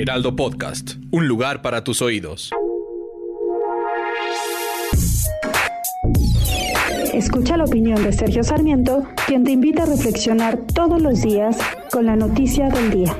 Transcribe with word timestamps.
Heraldo 0.00 0.36
Podcast, 0.36 0.92
un 1.10 1.26
lugar 1.26 1.60
para 1.60 1.82
tus 1.82 2.02
oídos. 2.02 2.52
Escucha 7.12 7.56
la 7.56 7.64
opinión 7.64 8.04
de 8.04 8.12
Sergio 8.12 8.44
Sarmiento, 8.44 9.08
quien 9.26 9.42
te 9.42 9.50
invita 9.50 9.82
a 9.82 9.86
reflexionar 9.86 10.56
todos 10.72 11.02
los 11.02 11.20
días 11.22 11.58
con 11.90 12.06
la 12.06 12.14
noticia 12.14 12.68
del 12.68 12.90
día. 12.90 13.16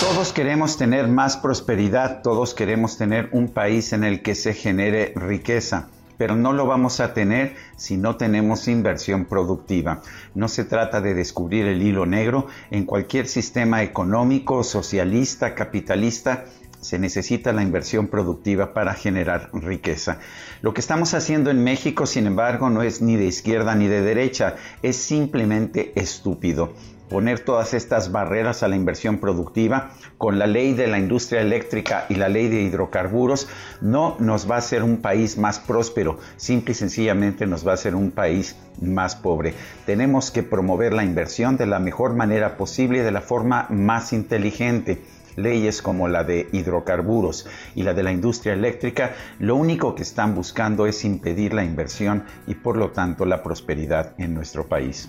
Todos 0.00 0.32
queremos 0.32 0.76
tener 0.76 1.08
más 1.08 1.36
prosperidad, 1.36 2.22
todos 2.22 2.54
queremos 2.54 2.96
tener 2.96 3.30
un 3.32 3.48
país 3.48 3.92
en 3.92 4.04
el 4.04 4.22
que 4.22 4.36
se 4.36 4.54
genere 4.54 5.12
riqueza 5.16 5.88
pero 6.18 6.36
no 6.36 6.52
lo 6.52 6.66
vamos 6.66 7.00
a 7.00 7.14
tener 7.14 7.54
si 7.76 7.96
no 7.96 8.16
tenemos 8.16 8.68
inversión 8.68 9.24
productiva. 9.24 10.02
No 10.34 10.48
se 10.48 10.64
trata 10.64 11.00
de 11.00 11.14
descubrir 11.14 11.66
el 11.66 11.80
hilo 11.80 12.04
negro 12.04 12.48
en 12.70 12.84
cualquier 12.84 13.26
sistema 13.26 13.82
económico, 13.82 14.62
socialista, 14.64 15.54
capitalista. 15.54 16.44
Se 16.80 16.98
necesita 16.98 17.52
la 17.52 17.62
inversión 17.62 18.08
productiva 18.08 18.74
para 18.74 18.94
generar 18.94 19.50
riqueza. 19.52 20.18
Lo 20.60 20.74
que 20.74 20.80
estamos 20.80 21.14
haciendo 21.14 21.50
en 21.50 21.64
México, 21.64 22.06
sin 22.06 22.26
embargo, 22.26 22.68
no 22.68 22.82
es 22.82 23.00
ni 23.00 23.16
de 23.16 23.24
izquierda 23.24 23.74
ni 23.74 23.86
de 23.86 24.02
derecha, 24.02 24.56
es 24.82 24.96
simplemente 24.96 25.92
estúpido 25.96 26.74
poner 27.08 27.40
todas 27.40 27.74
estas 27.74 28.12
barreras 28.12 28.62
a 28.62 28.68
la 28.68 28.76
inversión 28.76 29.18
productiva 29.18 29.92
con 30.18 30.38
la 30.38 30.46
ley 30.46 30.74
de 30.74 30.86
la 30.86 30.98
industria 30.98 31.40
eléctrica 31.40 32.06
y 32.08 32.14
la 32.14 32.28
ley 32.28 32.48
de 32.48 32.62
hidrocarburos 32.62 33.48
no 33.80 34.16
nos 34.18 34.50
va 34.50 34.56
a 34.56 34.58
hacer 34.58 34.82
un 34.82 34.98
país 34.98 35.38
más 35.38 35.58
próspero, 35.58 36.18
simple 36.36 36.72
y 36.72 36.74
sencillamente 36.74 37.46
nos 37.46 37.66
va 37.66 37.72
a 37.72 37.74
hacer 37.74 37.94
un 37.94 38.10
país 38.10 38.56
más 38.80 39.16
pobre. 39.16 39.54
Tenemos 39.86 40.30
que 40.30 40.42
promover 40.42 40.92
la 40.92 41.04
inversión 41.04 41.56
de 41.56 41.66
la 41.66 41.78
mejor 41.78 42.14
manera 42.14 42.56
posible 42.56 42.98
y 42.98 43.02
de 43.02 43.12
la 43.12 43.20
forma 43.20 43.66
más 43.70 44.12
inteligente 44.12 45.02
leyes 45.38 45.82
como 45.82 46.08
la 46.08 46.24
de 46.24 46.48
hidrocarburos 46.52 47.46
y 47.74 47.84
la 47.84 47.94
de 47.94 48.02
la 48.02 48.12
industria 48.12 48.52
eléctrica, 48.52 49.14
lo 49.38 49.56
único 49.56 49.94
que 49.94 50.02
están 50.02 50.34
buscando 50.34 50.86
es 50.86 51.04
impedir 51.04 51.54
la 51.54 51.64
inversión 51.64 52.24
y 52.46 52.56
por 52.56 52.76
lo 52.76 52.90
tanto 52.90 53.24
la 53.24 53.42
prosperidad 53.42 54.14
en 54.18 54.34
nuestro 54.34 54.66
país. 54.66 55.08